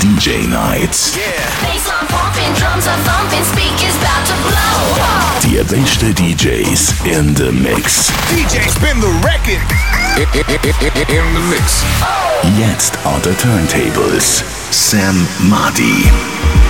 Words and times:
DJ 0.00 0.48
Nights. 0.48 1.14
Bassline 1.60 2.08
pumping, 2.08 2.54
drums 2.56 2.86
are 2.88 2.96
thumping, 3.04 3.44
speakers 3.44 3.94
about 4.00 4.24
to 4.24 4.36
blow. 4.48 4.80
Die 5.44 5.62
beste 5.62 6.14
DJs 6.16 7.04
in 7.04 7.34
the 7.34 7.52
Mix. 7.52 8.08
DJ 8.32 8.64
spin 8.70 8.98
the 9.00 9.12
record. 9.20 9.60
In 10.16 11.34
the 11.34 11.40
mix. 11.50 11.84
Jetzt 12.58 12.96
on 13.04 13.20
the 13.20 13.32
turntables. 13.32 14.42
Sam 14.72 15.14
Madi. 15.50 16.69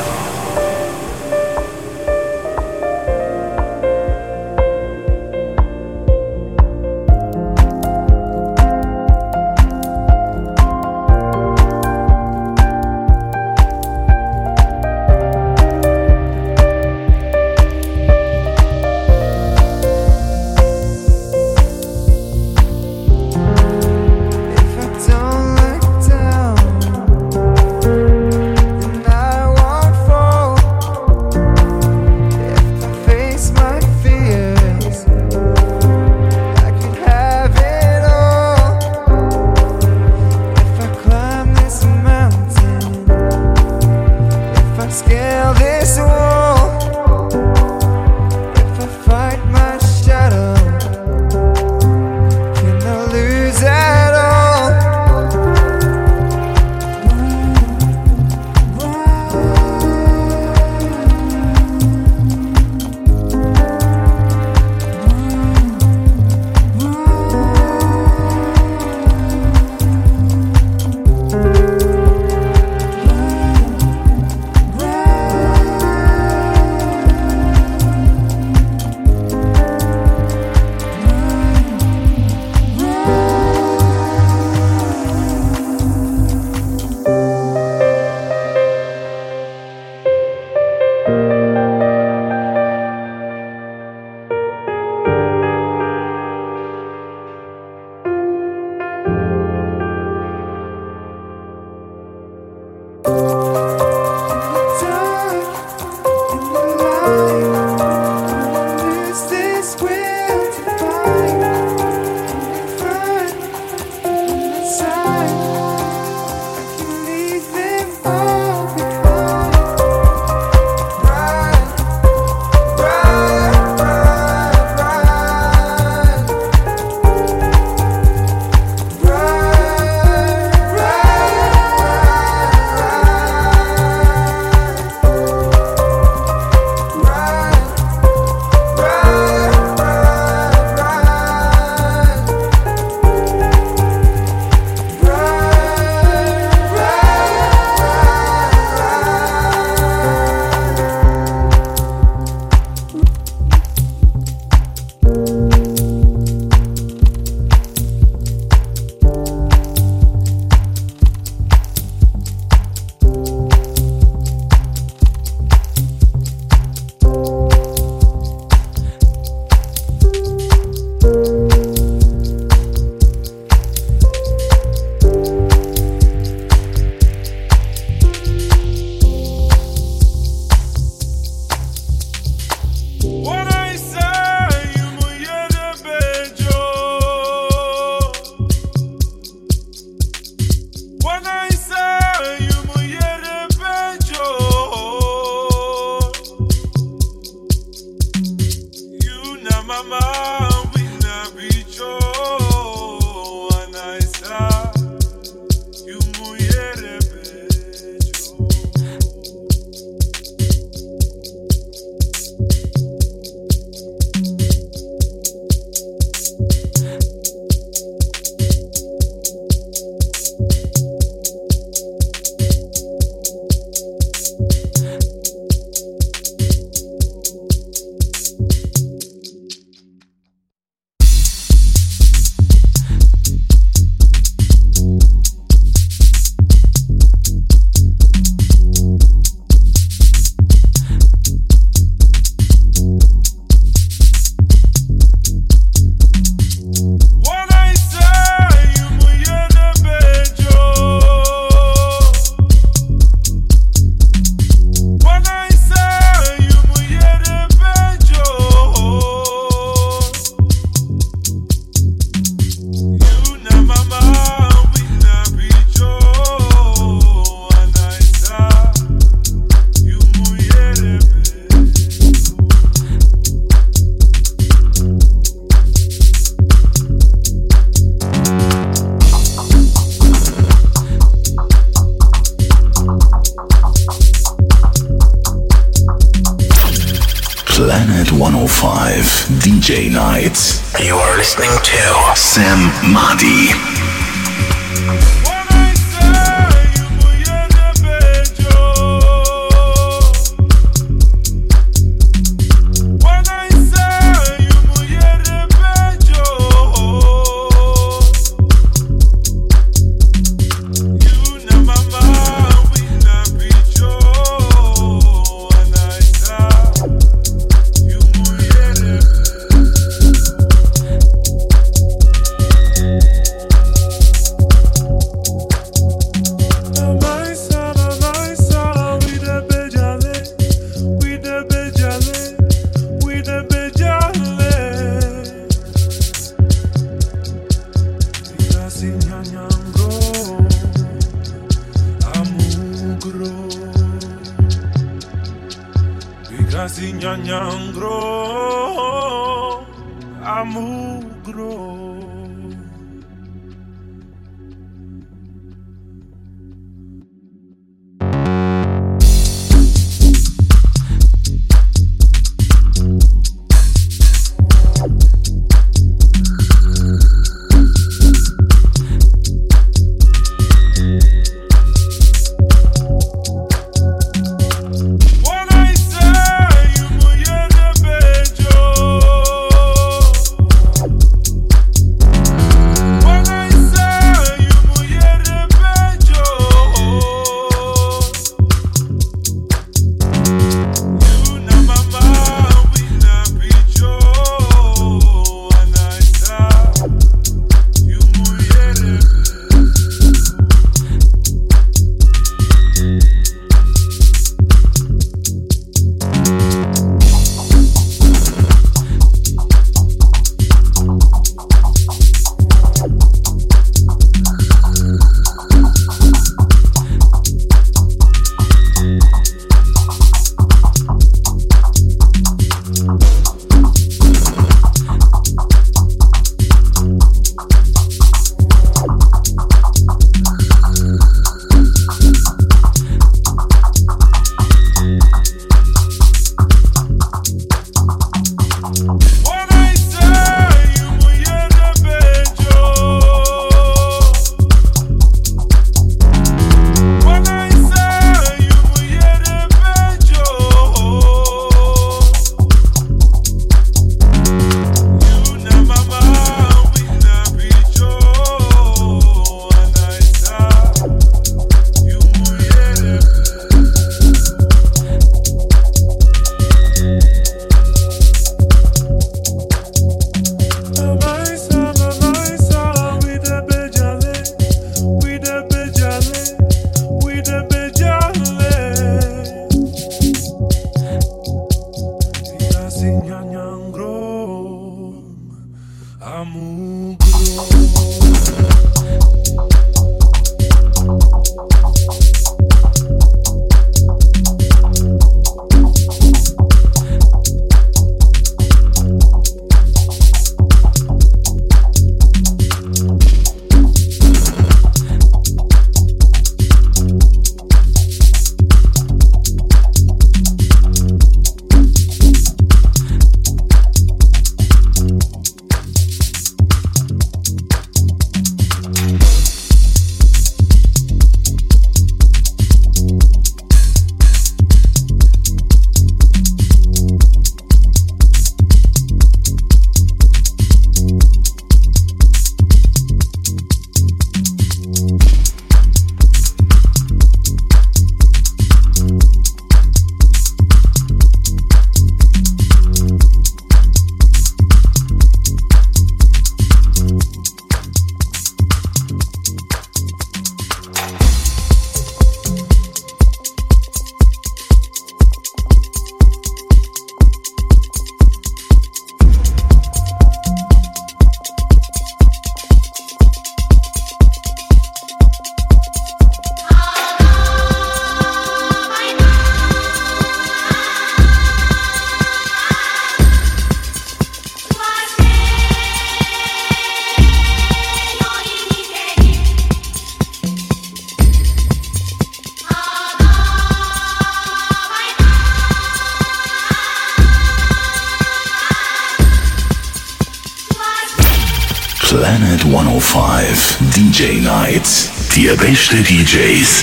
DJ 289.39 289.91
Nights. 289.91 290.61
You 290.83 290.95
are 290.95 291.17
listening 291.17 291.49
to 291.63 292.15
Sam 292.15 292.91
Madi. 292.91 293.51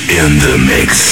In 0.06 0.38
the 0.38 0.58
Mix. 0.58 1.07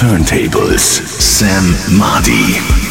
Turntables. 0.00 1.02
Sam 1.20 1.76
Madi. 1.98 2.89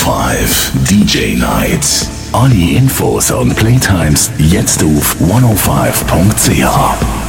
105 0.00 0.72
DJ 0.88 1.36
Nights. 1.36 2.08
Alle 2.32 2.54
Infos 2.54 3.30
und 3.30 3.54
Playtimes 3.54 4.30
jetzt 4.38 4.82
auf 4.82 5.16
105.ch. 5.20 7.21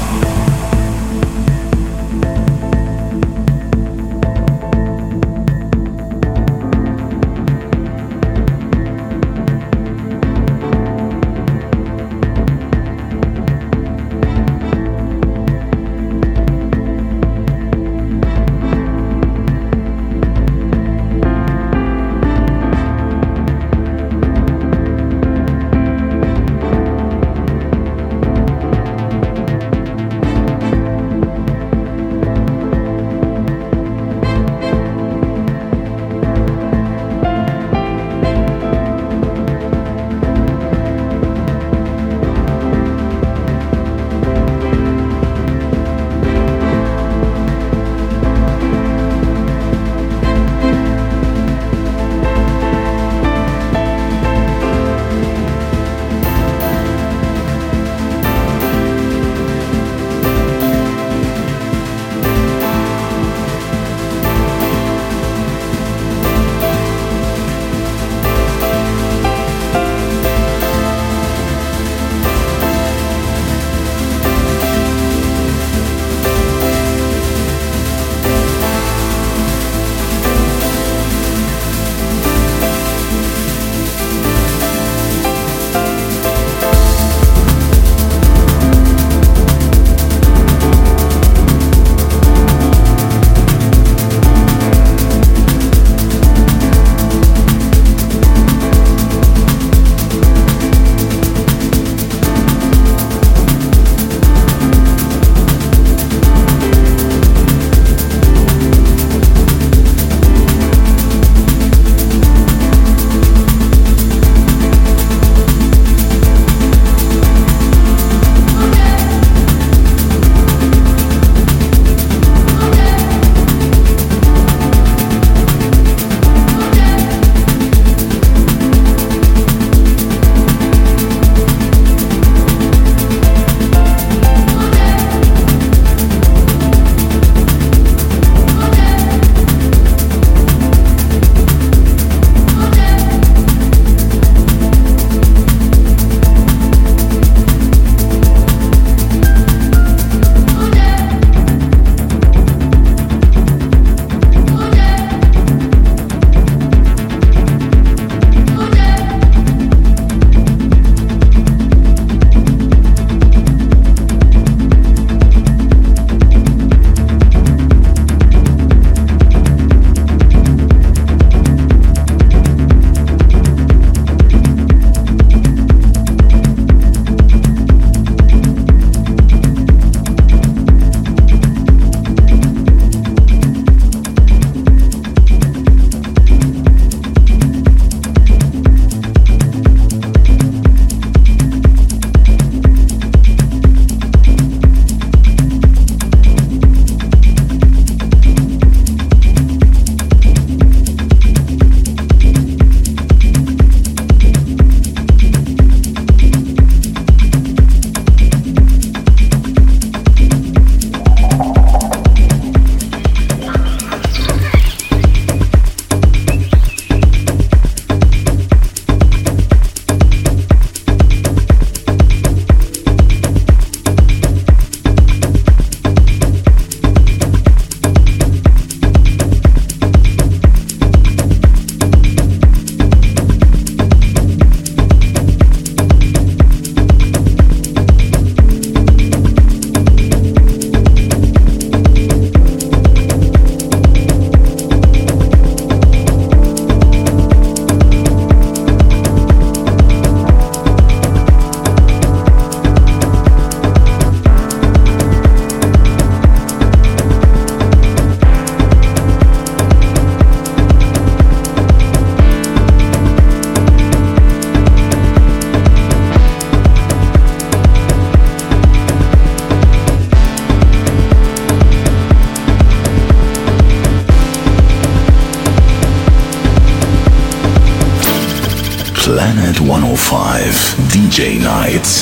nights. 281.63 281.92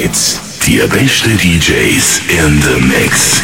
Nights. 0.00 0.40
Die 0.64 0.80
besten 0.88 1.36
DJs 1.36 2.20
in 2.28 2.60
the 2.62 2.80
mix. 2.80 3.39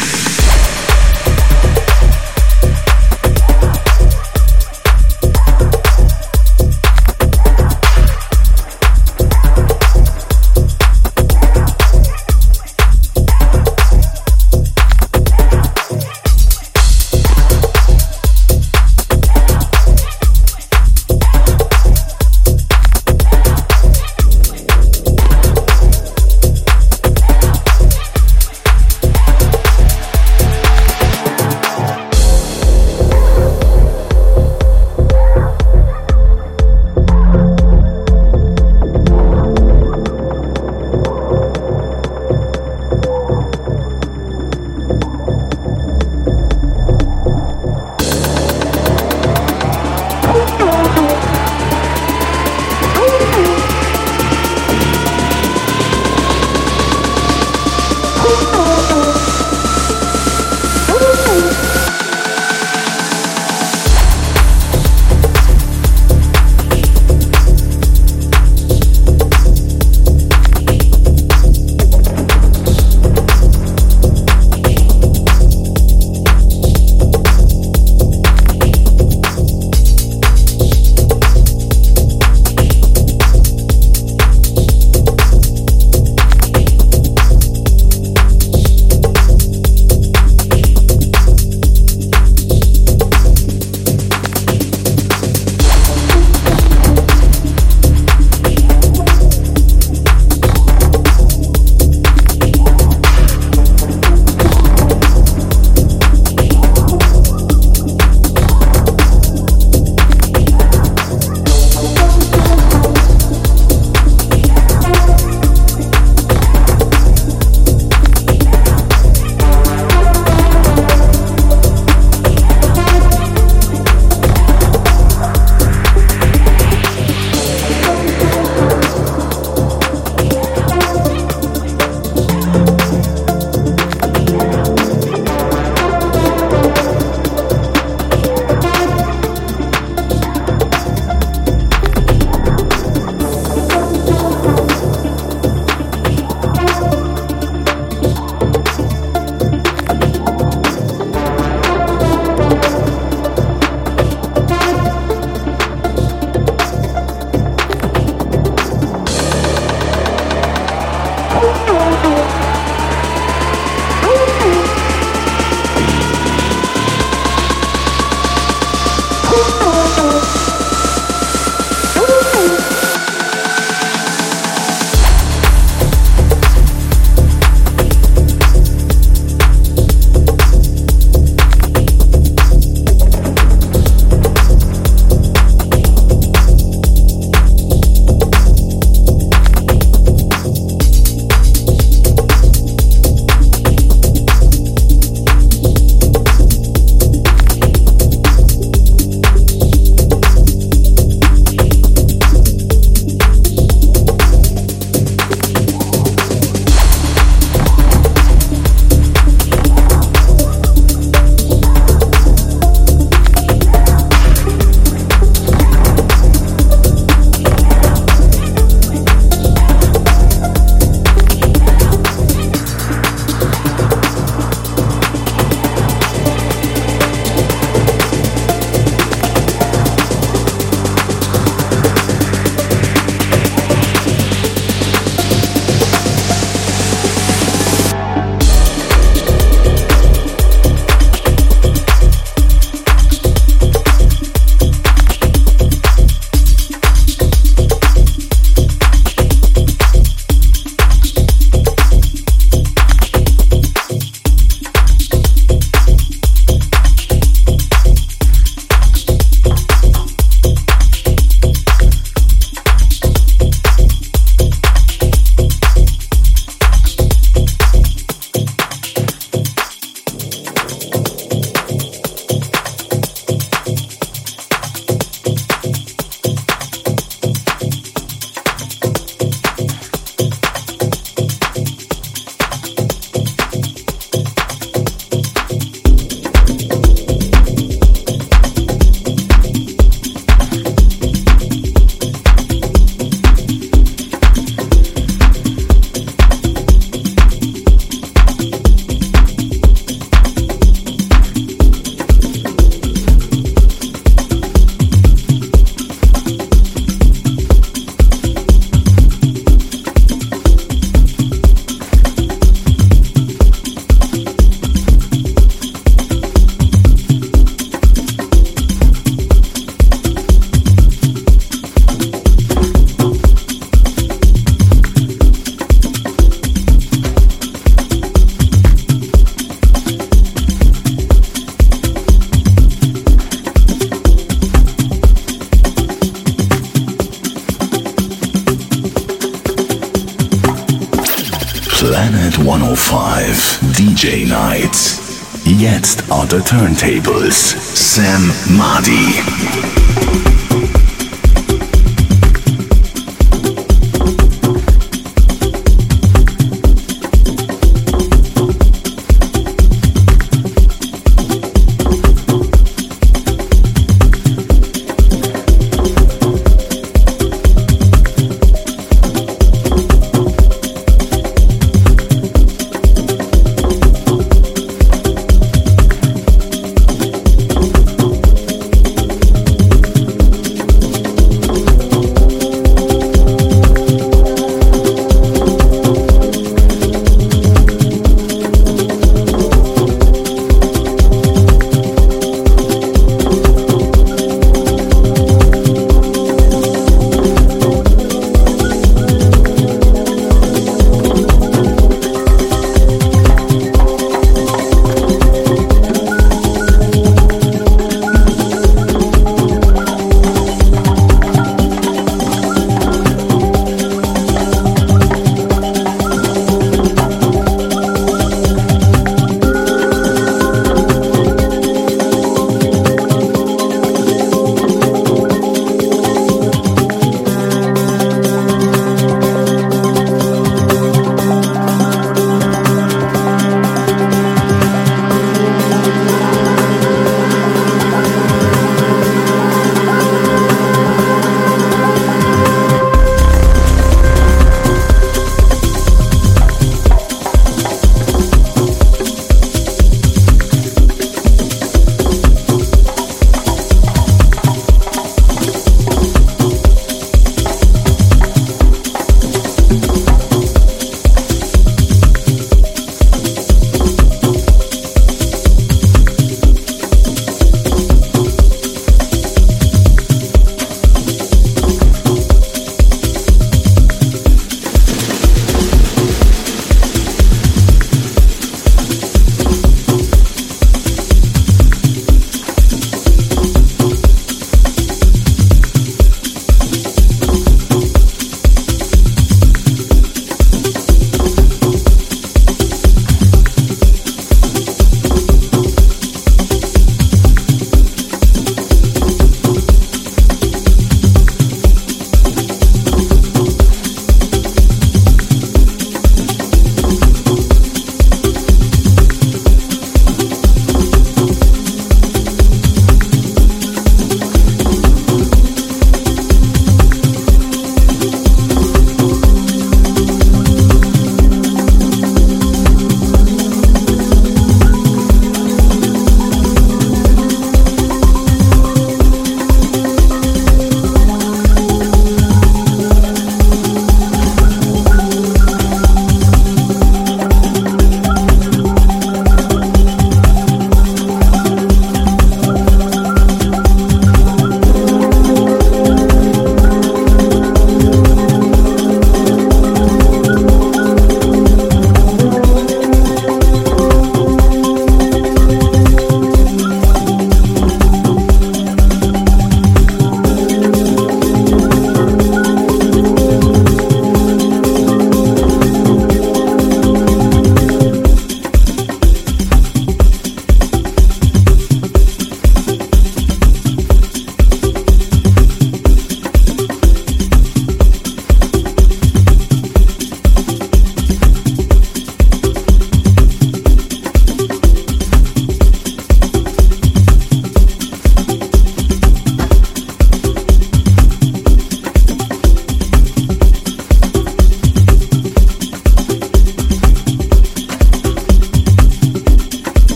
On 346.11 346.27
the 346.27 346.39
turntables. 346.39 347.33
Sam 347.33 348.21
Madi. 348.57 349.86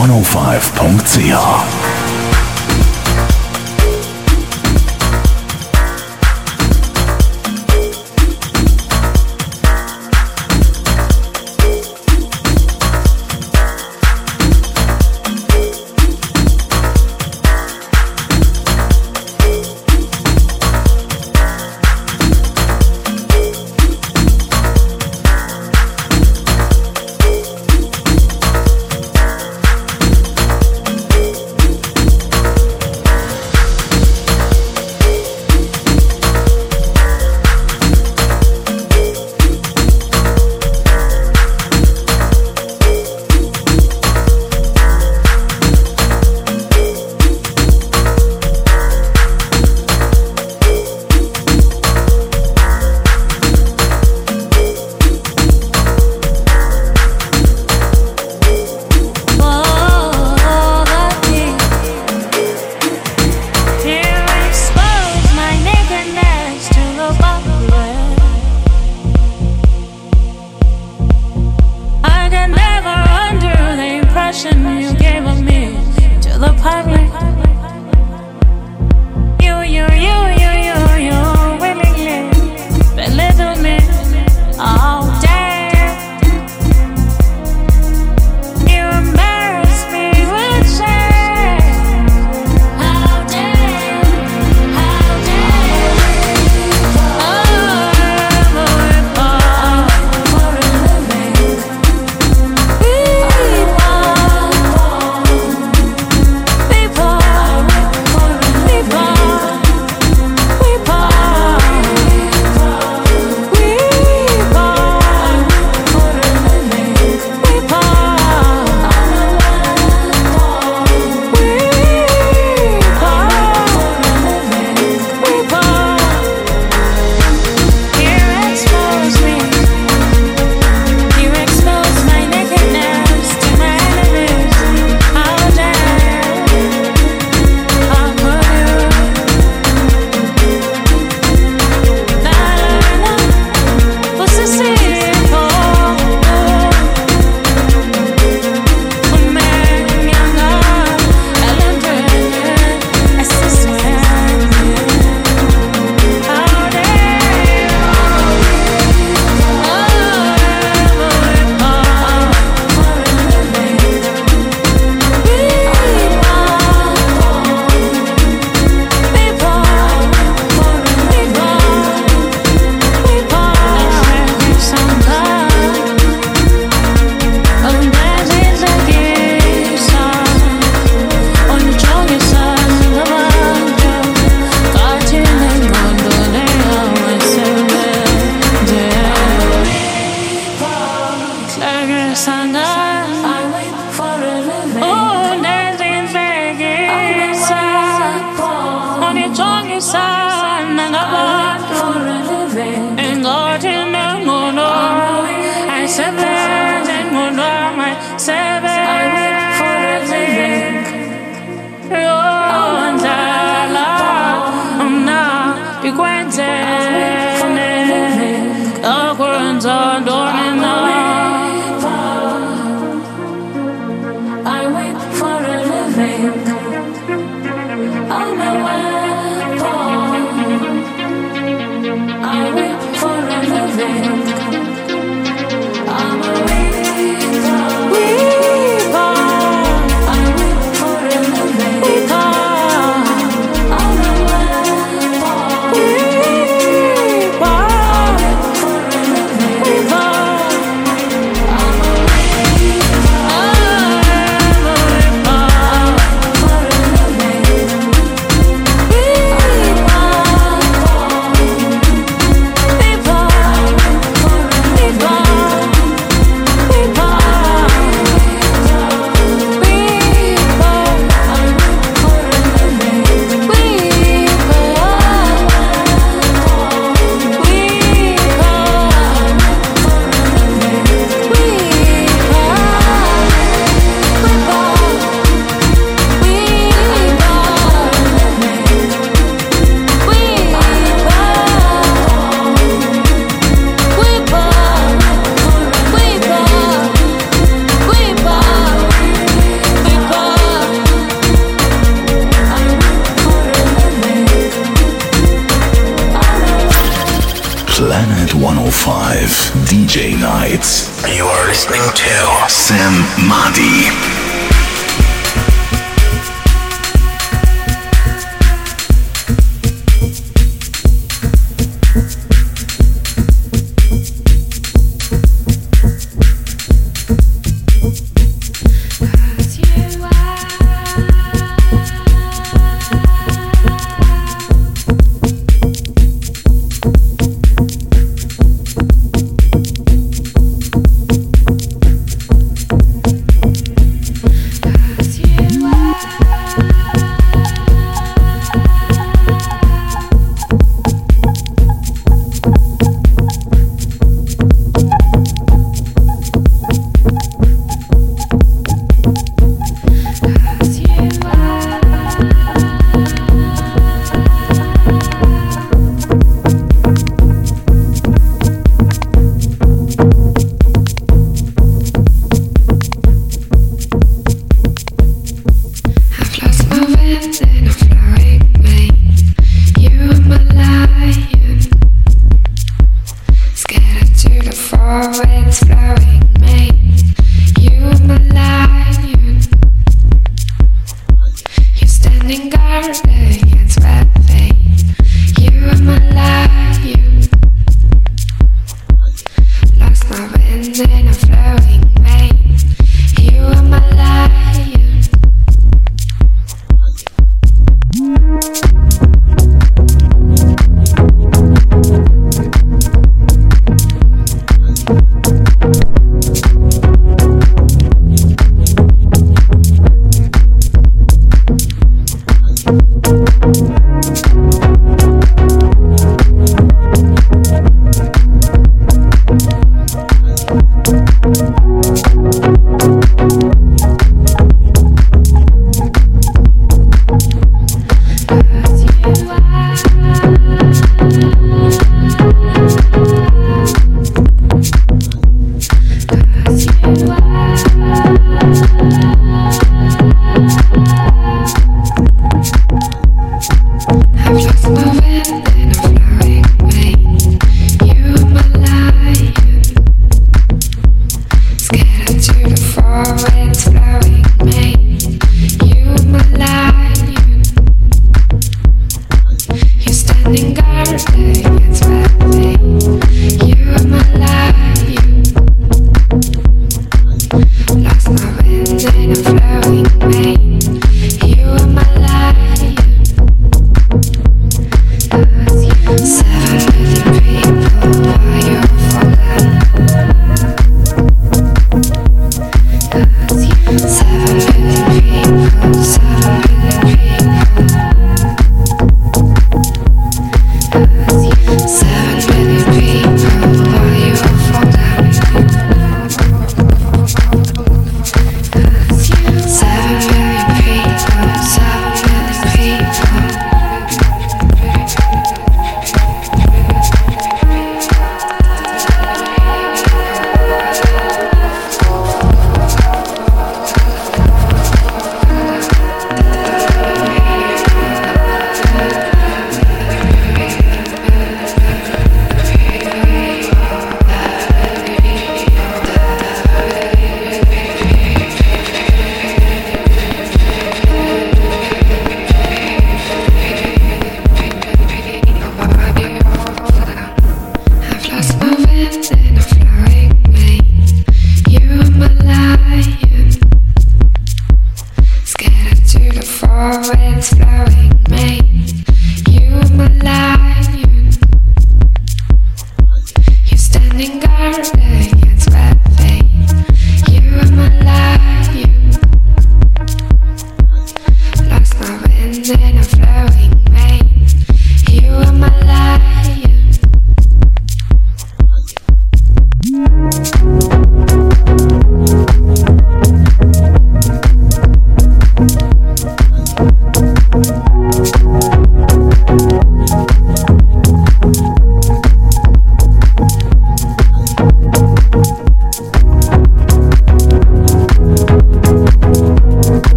105.ch. 0.00 1.79